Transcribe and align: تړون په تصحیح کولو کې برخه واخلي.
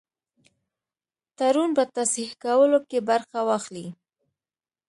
تړون 1.37 1.69
په 1.77 1.83
تصحیح 1.95 2.31
کولو 2.43 2.79
کې 2.89 2.99
برخه 3.09 3.39
واخلي. 3.47 3.87